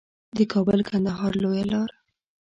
[0.37, 1.91] د کابل کندهار لویه لار